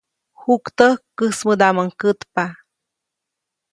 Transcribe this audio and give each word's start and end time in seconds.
Juktäjk 0.41 1.01
käjsmädaʼmuŋ 1.17 1.87
kätpa. 1.99 2.45